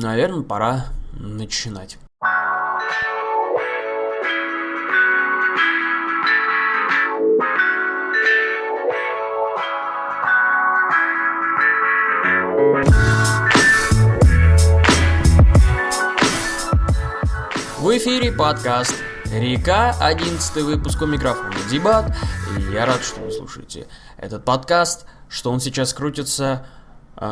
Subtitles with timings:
[0.00, 1.98] наверное, пора начинать.
[17.78, 18.94] В эфире подкаст
[19.32, 22.14] «Река», 11 выпуск у микрофона Дебат,
[22.56, 26.66] и я рад, что вы слушаете этот подкаст, что он сейчас крутится,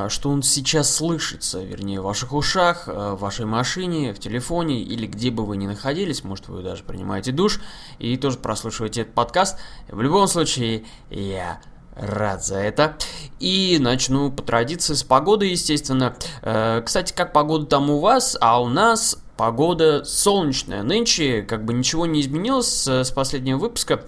[0.08, 5.06] что он сейчас слышится, вернее, в ваших ушах, а, в вашей машине, в телефоне или
[5.06, 7.60] где бы вы ни находились, может, вы даже принимаете душ
[7.98, 9.58] и тоже прослушиваете этот подкаст.
[9.88, 11.60] В любом случае, я
[11.96, 12.98] Рад за это.
[13.40, 16.14] И начну по традиции с погоды, естественно.
[16.42, 20.82] Э, кстати, как погода там у вас, а у нас погода солнечная.
[20.82, 24.04] Нынче как бы ничего не изменилось с последнего выпуска.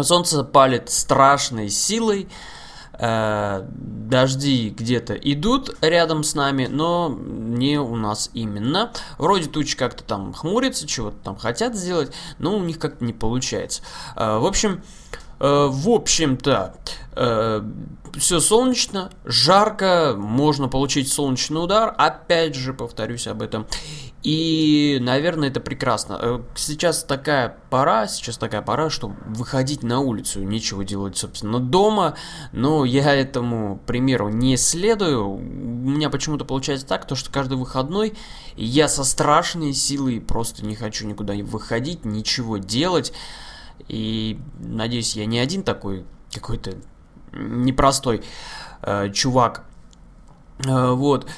[0.00, 2.28] Солнце палит страшной силой.
[2.98, 8.92] Э, дожди где-то идут рядом с нами, но не у нас именно.
[9.18, 13.82] Вроде тучи как-то там хмурятся, чего-то там хотят сделать, но у них как-то не получается.
[14.16, 14.82] Э, в общем,
[15.38, 16.74] Э, в общем-то,
[18.18, 23.66] все солнечно, жарко, можно получить солнечный удар, опять же повторюсь об этом.
[24.22, 26.18] И, наверное, это прекрасно.
[26.20, 32.16] Э, сейчас такая пора, сейчас такая пора, что выходить на улицу, нечего делать, собственно, дома,
[32.52, 35.28] но я этому примеру не следую.
[35.28, 38.14] У меня почему-то получается так, то, что каждый выходной
[38.56, 43.12] я со страшной силой просто не хочу никуда выходить, ничего делать.
[43.86, 46.72] И надеюсь, я не один такой какой-то
[47.32, 48.24] непростой
[48.82, 49.64] э, чувак.
[50.66, 51.28] Э, вот.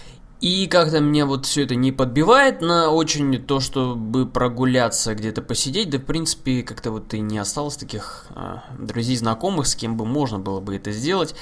[0.40, 5.90] И как-то мне вот все это не подбивает на очень то, чтобы прогуляться, где-то посидеть.
[5.90, 10.06] Да, в принципе, как-то вот и не осталось таких э, друзей, знакомых, с кем бы
[10.06, 11.34] можно было бы это сделать.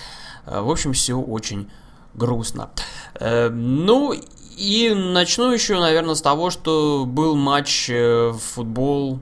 [0.46, 1.70] Э, в общем, все очень
[2.14, 2.70] грустно.
[3.20, 4.14] Э, ну,
[4.56, 9.20] и начну еще, наверное, с того, что был матч э, в футбол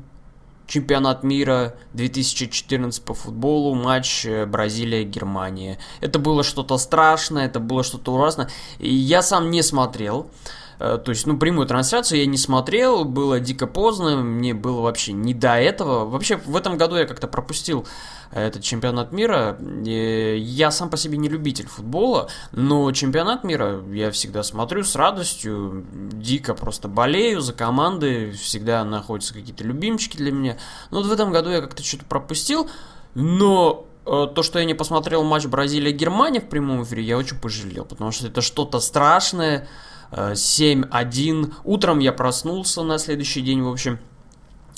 [0.66, 5.78] чемпионат мира 2014 по футболу, матч э, Бразилия-Германия.
[6.00, 8.48] Это было что-то страшное, это было что-то ужасное.
[8.78, 10.30] И я сам не смотрел.
[10.78, 15.12] Э, то есть, ну, прямую трансляцию я не смотрел, было дико поздно, мне было вообще
[15.12, 16.04] не до этого.
[16.04, 17.86] Вообще, в этом году я как-то пропустил
[18.34, 19.56] этот чемпионат мира.
[19.84, 25.86] Я сам по себе не любитель футбола, но чемпионат мира я всегда смотрю с радостью,
[25.92, 30.58] дико просто болею за команды, всегда находятся какие-то любимчики для меня.
[30.90, 32.68] Но вот в этом году я как-то что-то пропустил,
[33.14, 37.84] но э, то, что я не посмотрел матч Бразилия-Германия в прямом эфире, я очень пожалел,
[37.84, 39.68] потому что это что-то страшное.
[40.14, 41.46] 7-1.
[41.46, 43.98] Э, Утром я проснулся на следующий день, в общем,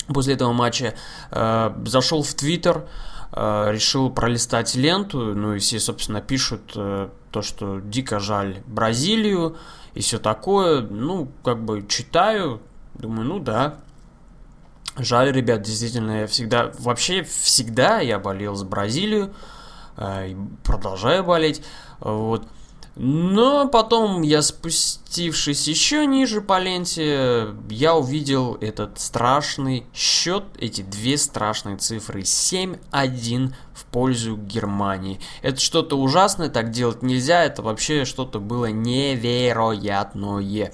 [0.07, 0.95] после этого матча.
[1.31, 2.87] Э, зашел в Твиттер,
[3.33, 9.57] Э, решил пролистать ленту, ну и все, собственно, пишут э, то, что дико жаль Бразилию
[9.93, 10.81] и все такое.
[10.81, 12.61] Ну, как бы читаю,
[12.93, 13.75] думаю, ну да,
[14.97, 19.33] жаль, ребят, действительно, я всегда, вообще всегда я болел за Бразилию,
[19.99, 21.63] и продолжаю болеть,
[21.99, 22.47] вот.
[22.99, 31.19] Но потом я спустившись еще ниже по ленте, я увидел этот страшный счет, эти две
[31.19, 35.19] страшные цифры 7-1 в пользу Германии.
[35.43, 40.71] Это что-то ужасное, так делать нельзя, это вообще что-то было невероятное.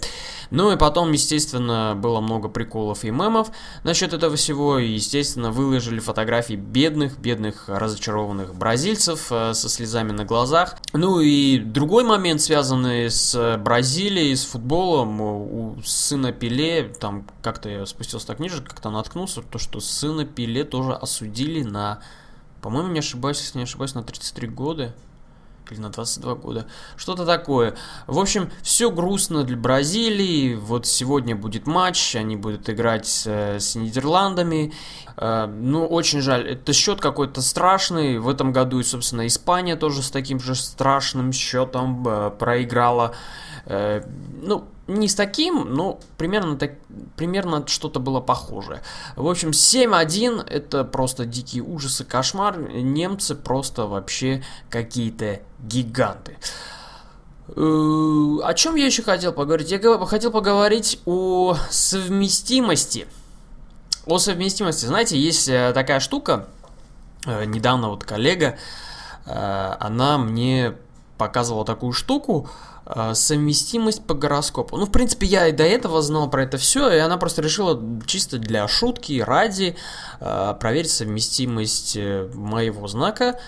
[0.53, 3.49] Ну и потом, естественно, было много приколов и мемов
[3.83, 4.77] насчет этого всего.
[4.77, 10.77] И, естественно, выложили фотографии бедных, бедных разочарованных бразильцев э, со слезами на глазах.
[10.93, 15.21] Ну и другой момент, связанный с Бразилией, с футболом.
[15.21, 20.65] У сына Пеле, там как-то я спустился так ниже, как-то наткнулся, то, что сына Пеле
[20.65, 22.03] тоже осудили на,
[22.61, 24.93] по-моему, не ошибаюсь, если не ошибаюсь, на 33 года
[25.73, 27.75] или на 22 года, что-то такое.
[28.07, 33.75] В общем, все грустно для Бразилии, вот сегодня будет матч, они будут играть с, с
[33.75, 34.73] Нидерландами,
[35.17, 40.01] э, ну, очень жаль, это счет какой-то страшный, в этом году и, собственно, Испания тоже
[40.01, 43.13] с таким же страшным счетом э, проиграла,
[43.65, 44.03] э,
[44.41, 46.71] ну, не с таким, но примерно, так,
[47.15, 48.81] примерно что-то было похожее.
[49.15, 52.57] В общем, 7-1 это просто дикие ужасы, кошмар.
[52.57, 56.37] Немцы просто вообще какие-то гиганты.
[57.47, 59.71] Э, о чем я еще хотел поговорить?
[59.71, 63.07] Я хотел поговорить о совместимости.
[64.05, 64.85] О совместимости.
[64.85, 66.47] Знаете, есть э, такая штука.
[67.25, 68.57] Э, недавно вот коллега,
[69.25, 70.75] она мне
[71.17, 72.49] показывала такую штуку,
[73.13, 74.77] совместимость по гороскопу.
[74.77, 77.81] Ну, в принципе, я и до этого знал про это все, и она просто решила
[78.05, 79.75] чисто для шутки, ради,
[80.19, 83.39] э, проверить совместимость э, моего знака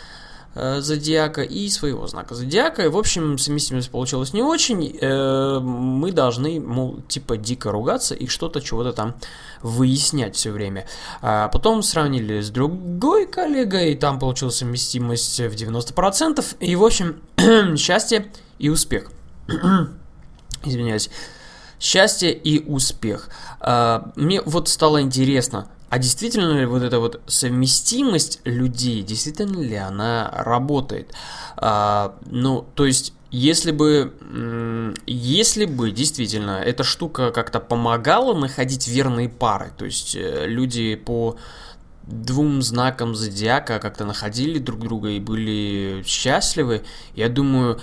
[0.53, 2.83] э, зодиака и своего знака зодиака.
[2.83, 4.97] И, в общем, совместимость получилась не очень.
[5.01, 9.15] Э, мы должны, мол, типа дико ругаться и что-то, чего-то там
[9.61, 10.87] выяснять все время.
[11.21, 16.55] А потом сравнили с другой коллегой, и там получилась совместимость в 90%.
[16.61, 17.21] И, в общем,
[17.77, 19.11] счастье и успех.
[20.63, 21.09] Извиняюсь.
[21.80, 23.30] Счастье и успех.
[23.59, 29.75] А, мне вот стало интересно, а действительно ли вот эта вот совместимость людей, действительно ли
[29.75, 31.13] она работает?
[31.57, 39.30] А, ну, то есть, если бы, если бы действительно эта штука как-то помогала находить верные
[39.30, 41.38] пары, то есть э, люди по
[42.03, 46.83] двум знакам зодиака как-то находили друг друга и были счастливы,
[47.15, 47.80] я думаю,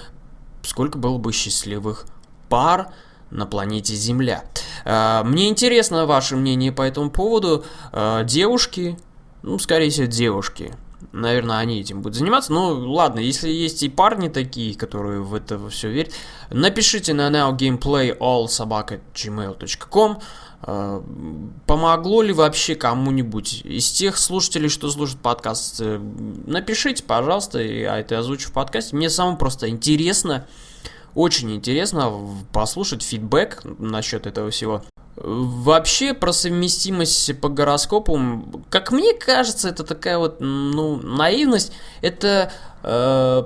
[0.63, 2.07] сколько было бы счастливых
[2.49, 2.93] пар,
[3.33, 4.45] на планете Земля.
[4.85, 7.65] А, мне интересно ваше мнение по этому поводу.
[7.93, 8.99] А, девушки,
[9.43, 10.75] ну, скорее всего, девушки,
[11.13, 12.53] наверное, они этим будут заниматься.
[12.53, 16.13] Ну, ладно, если есть и парни такие, которые в это все верят,
[16.51, 20.21] напишите на nowgameplayallsobaka.gmail.com
[20.63, 25.81] Помогло ли вообще кому-нибудь из тех слушателей, что слушают подкаст?
[25.81, 25.99] Э,
[26.47, 28.95] напишите, пожалуйста, я это озвучу в подкасте.
[28.95, 30.47] Мне самому просто интересно,
[31.17, 32.13] очень интересно
[32.53, 34.85] послушать фидбэк насчет этого всего.
[35.17, 38.21] Вообще про совместимость по гороскопу,
[38.71, 41.73] как мне кажется, это такая вот, ну, наивность.
[42.03, 42.53] Это
[42.85, 43.43] э,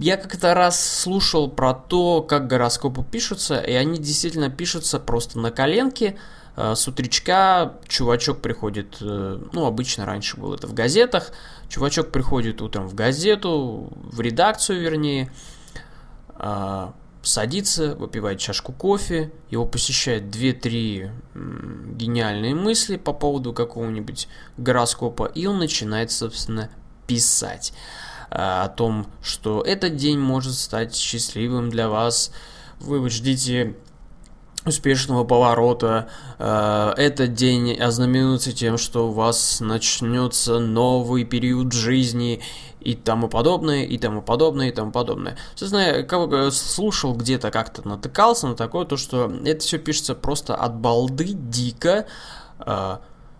[0.00, 5.50] я как-то раз слушал про то, как гороскопы пишутся, и они действительно пишутся просто на
[5.50, 6.16] коленке.
[6.56, 11.32] Э, с утречка чувачок приходит, э, ну, обычно раньше было это в газетах,
[11.68, 15.32] чувачок приходит утром в газету, в редакцию, вернее,
[16.40, 21.10] а, садится, выпивает чашку кофе, его посещает 2-3
[21.96, 26.70] гениальные мысли по поводу какого-нибудь гороскопа, и он начинает, собственно,
[27.08, 27.72] писать
[28.30, 32.30] о том, что этот день может стать счастливым для вас.
[32.80, 33.76] Вы ждите
[34.68, 36.08] успешного поворота.
[36.38, 42.40] Э, этот день ознаменуется тем, что у вас начнется новый период жизни
[42.80, 45.36] и тому подобное, и тому подобное, и тому подобное.
[45.54, 50.76] Собственно, кого слушал где-то как-то натыкался на такое, то что это все пишется просто от
[50.76, 52.06] балды дико,
[52.60, 52.98] э,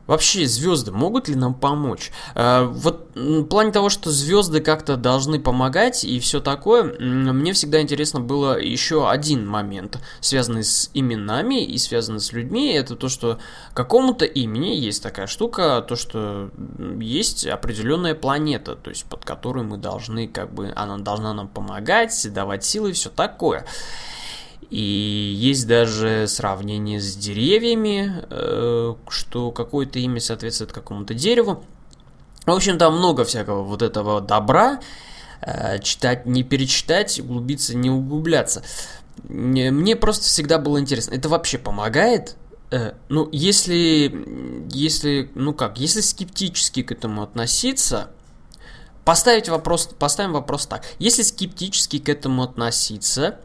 [0.09, 2.11] Вообще, звезды могут ли нам помочь?
[2.35, 7.83] Э, вот в плане того, что звезды как-то должны помогать и все такое, мне всегда
[7.83, 12.73] интересно было еще один момент, связанный с именами и связанный с людьми.
[12.73, 13.39] Это то, что
[13.75, 16.51] какому-то имени есть такая штука, то, что
[16.99, 22.27] есть определенная планета, то есть под которой мы должны, как бы, она должна нам помогать,
[22.33, 23.67] давать силы и все такое.
[24.71, 31.65] И есть даже сравнение с деревьями, э, что какое-то имя соответствует какому-то дереву.
[32.45, 34.81] В общем, там много всякого вот этого добра.
[35.41, 38.63] Э, читать не перечитать, углубиться не углубляться.
[39.25, 42.37] Мне просто всегда было интересно, это вообще помогает?
[42.71, 48.11] Э, ну, если, если, ну как, если скептически к этому относиться,
[49.05, 50.85] поставить вопрос, поставим вопрос так.
[50.99, 53.41] Если скептически к этому относиться,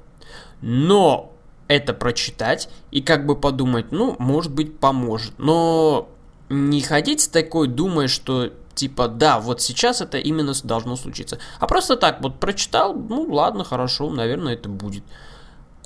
[0.65, 1.33] но
[1.68, 5.33] это прочитать и как бы подумать, ну, может быть, поможет.
[5.38, 6.07] Но
[6.50, 11.38] не ходить с такой, думая, что типа, да, вот сейчас это именно должно случиться.
[11.60, 15.04] А просто так, вот прочитал, ну, ладно, хорошо, наверное, это будет.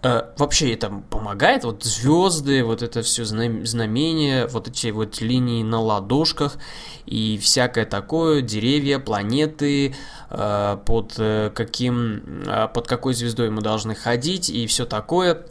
[0.03, 5.81] Э, вообще это помогает, вот звезды, вот это все знамения, вот эти вот линии на
[5.81, 6.57] ладошках
[7.07, 9.95] и всякое такое, деревья, планеты,
[10.29, 15.47] э, под э, каким, э, под какой звездой мы должны ходить и все такое.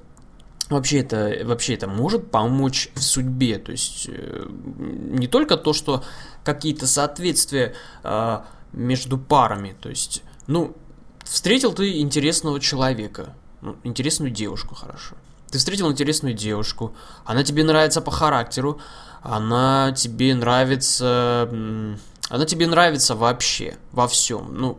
[0.70, 6.04] Вообще это, вообще это может помочь в судьбе, то есть э, не только то, что
[6.44, 7.74] какие-то соответствия
[8.72, 10.76] между парами, то есть, ну,
[11.24, 13.34] встретил ты интересного человека,
[13.66, 15.16] ну, интересную девушку, хорошо.
[15.50, 16.94] Ты встретил интересную девушку,
[17.24, 18.80] она тебе нравится по характеру,
[19.22, 21.48] она тебе нравится...
[22.28, 24.48] Она тебе нравится вообще, во всем.
[24.52, 24.78] Ну,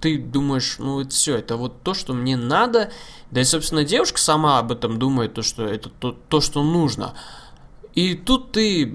[0.00, 2.90] ты думаешь, ну, это все, это вот то, что мне надо.
[3.30, 7.14] Да и, собственно, девушка сама об этом думает, то, что это то, то что нужно.
[7.94, 8.94] И тут ты...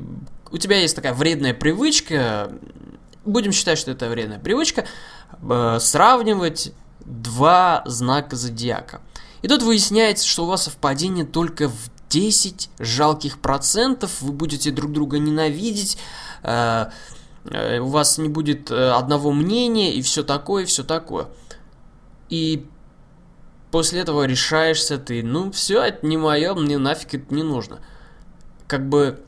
[0.51, 2.51] У тебя есть такая вредная привычка,
[3.25, 4.85] будем считать, что это вредная привычка,
[5.41, 6.73] э, сравнивать
[7.07, 9.01] два знака зодиака.
[9.41, 14.91] И тут выясняется, что у вас совпадение только в 10 жалких процентов, вы будете друг
[14.91, 15.97] друга ненавидеть,
[16.43, 16.89] э,
[17.45, 21.27] э, у вас не будет э, одного мнения и все такое, все такое.
[22.29, 22.65] И
[23.71, 27.79] после этого решаешься ты, ну все, это не мое, мне нафиг это не нужно.
[28.67, 29.23] Как бы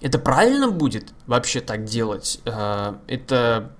[0.00, 2.40] это правильно будет вообще так делать?
[2.44, 3.72] Это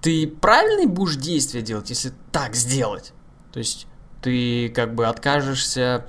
[0.00, 3.12] ты правильные будешь действия делать, если так сделать?
[3.56, 3.86] То есть
[4.20, 6.04] ты как бы откажешься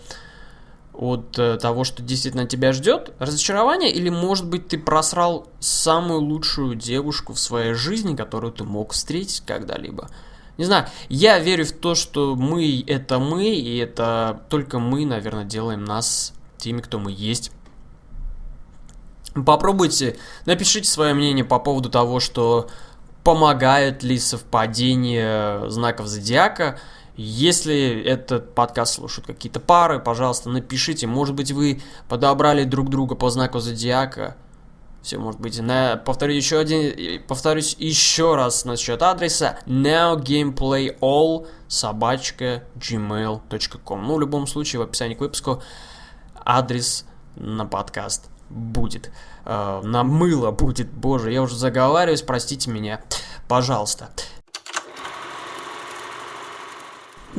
[0.91, 6.75] от э, того, что действительно тебя ждет, разочарование, или, может быть, ты просрал самую лучшую
[6.75, 10.09] девушку в своей жизни, которую ты мог встретить когда-либо.
[10.57, 15.45] Не знаю, я верю в то, что мы— это мы, и это только мы, наверное,
[15.45, 17.53] делаем нас теми, кто мы есть.
[19.33, 22.67] Попробуйте, напишите свое мнение по поводу того, что
[23.23, 26.77] помогает ли совпадение знаков зодиака,
[27.17, 31.07] если этот подкаст слушают какие-то пары, пожалуйста, напишите.
[31.07, 34.37] Может быть, вы подобрали друг друга по знаку зодиака.
[35.01, 44.05] Все, может быть, на, повторю еще один, повторюсь еще раз насчет адреса nowgameplayall собачка gmail.com.
[44.05, 45.63] Ну, в любом случае, в описании к выпуску
[46.45, 47.05] адрес
[47.35, 49.11] на подкаст будет.
[49.45, 53.01] Э, на мыло будет, боже, я уже заговариваюсь, простите меня,
[53.47, 54.09] пожалуйста.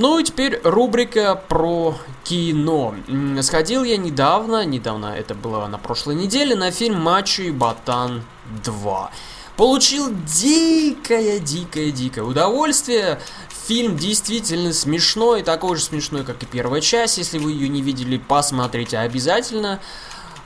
[0.00, 2.94] Ну и теперь рубрика про кино.
[3.42, 8.22] Сходил я недавно, недавно это было на прошлой неделе, на фильм «Мачо и Ботан
[8.64, 9.08] 2».
[9.56, 13.18] Получил дикое-дикое-дикое удовольствие.
[13.66, 17.18] Фильм действительно смешной, такой же смешной, как и первая часть.
[17.18, 19.80] Если вы ее не видели, посмотрите обязательно.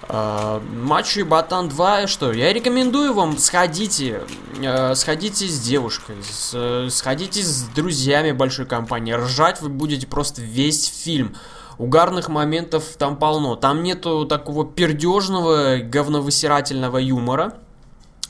[0.09, 4.23] Uh, Мачо и Ботан 2, что, я рекомендую вам, сходите,
[4.55, 10.43] uh, сходите с девушкой, с, uh, сходите с друзьями большой компании, ржать вы будете просто
[10.43, 11.37] весь фильм.
[11.79, 17.62] Угарных моментов там полно, там нету такого пердежного, говновысирательного юмора, Э,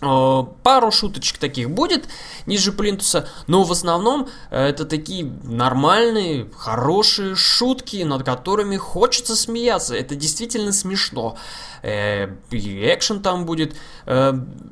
[0.02, 2.08] пару шуточек таких будет
[2.46, 9.94] ниже плинтуса, но в основном э, это такие нормальные, хорошие шутки, над которыми хочется смеяться.
[9.94, 11.36] Это действительно смешно.
[11.82, 13.74] Э, и экшен там будет.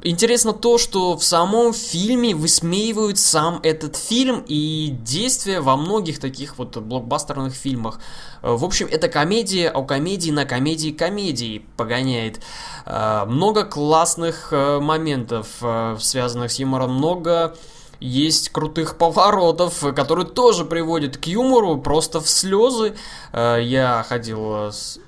[0.02, 6.58] Интересно то, что в самом фильме высмеивают сам этот фильм и действия во многих таких
[6.58, 8.00] вот блокбастерных фильмах.
[8.42, 12.40] В общем, это комедия о комедии на комедии комедии погоняет.
[12.86, 17.54] Много классных моментов моментов, э, связанных с юмором, много
[18.00, 22.94] есть крутых поворотов, которые тоже приводят к юмору, просто в слезы.
[23.32, 24.98] Э, я ходил с,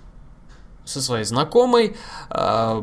[0.85, 1.97] со своей знакомой,
[2.31, 2.83] э,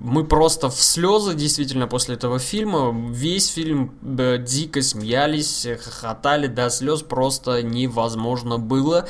[0.00, 2.94] мы просто в слезы действительно после этого фильма.
[3.10, 9.08] Весь фильм дико смеялись, хохотали до слез, просто невозможно было.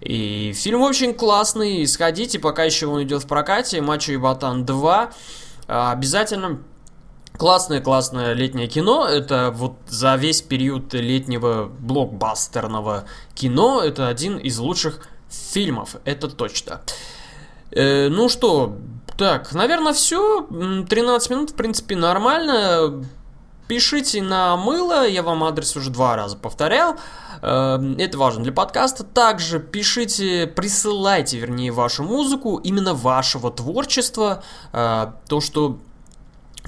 [0.00, 5.10] И фильм очень классный, сходите, пока еще он идет в прокате, Мачо и Ботан 2.
[5.66, 6.60] Обязательно
[7.38, 9.06] Классное-классное летнее кино.
[9.06, 13.04] Это вот за весь период летнего блокбастерного
[13.34, 15.96] кино это один из лучших фильмов.
[16.04, 16.80] Это точно.
[17.70, 18.76] Э, ну что,
[19.16, 20.48] так, наверное, все.
[20.88, 23.04] 13 минут, в принципе, нормально.
[23.68, 26.96] Пишите на мыло, я вам адрес уже два раза повторял.
[27.42, 29.04] Э, это важно для подкаста.
[29.04, 34.42] Также пишите, присылайте, вернее, вашу музыку, именно вашего творчества.
[34.72, 35.78] Э, то, что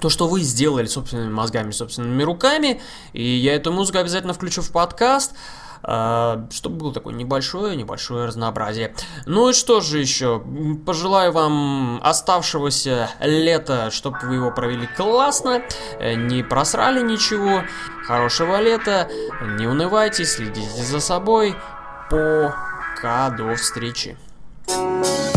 [0.01, 2.81] то, что вы сделали собственными мозгами, собственными руками,
[3.13, 5.35] и я эту музыку обязательно включу в подкаст,
[5.83, 8.95] а, чтобы было такое небольшое, небольшое разнообразие.
[9.27, 10.43] Ну и что же еще?
[10.85, 15.63] Пожелаю вам оставшегося лета, чтобы вы его провели классно,
[16.01, 17.63] не просрали ничего,
[18.07, 19.09] хорошего лета,
[19.59, 21.55] не унывайте, следите за собой.
[22.11, 24.17] Пока, до встречи.
[24.67, 25.30] thank you